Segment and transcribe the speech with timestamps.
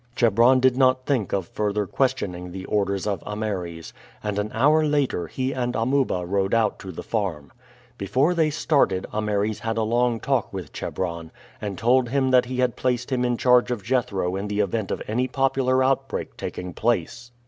[0.15, 3.93] Chebron did not think of further questioning the orders of Ameres,
[4.23, 7.51] and an hour later he and Amuba rode out to the farm.
[7.99, 11.29] Before they started Ameres had a long talk with Chebron,
[11.61, 14.89] and told him that he had placed him in charge of Jethro in the event
[14.89, 17.29] of any popular outbreak taking place.